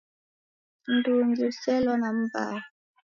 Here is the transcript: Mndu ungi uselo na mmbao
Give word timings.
Mndu 0.87 1.11
ungi 1.19 1.43
uselo 1.49 1.91
na 2.01 2.09
mmbao 2.15 2.61